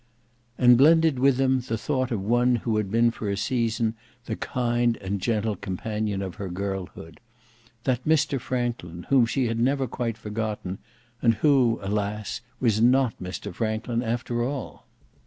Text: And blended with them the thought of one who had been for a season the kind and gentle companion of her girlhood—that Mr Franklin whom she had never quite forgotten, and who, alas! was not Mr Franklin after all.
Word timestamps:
And 0.57 0.79
blended 0.79 1.19
with 1.19 1.37
them 1.37 1.59
the 1.59 1.77
thought 1.77 2.09
of 2.09 2.23
one 2.23 2.55
who 2.55 2.77
had 2.77 2.89
been 2.89 3.11
for 3.11 3.29
a 3.29 3.37
season 3.37 3.93
the 4.25 4.35
kind 4.35 4.97
and 4.97 5.21
gentle 5.21 5.55
companion 5.55 6.23
of 6.23 6.37
her 6.41 6.49
girlhood—that 6.49 8.03
Mr 8.03 8.41
Franklin 8.41 9.03
whom 9.09 9.27
she 9.27 9.45
had 9.45 9.59
never 9.59 9.85
quite 9.85 10.17
forgotten, 10.17 10.79
and 11.21 11.35
who, 11.35 11.77
alas! 11.83 12.41
was 12.59 12.81
not 12.81 13.13
Mr 13.21 13.53
Franklin 13.53 14.01
after 14.01 14.43
all. 14.43 14.87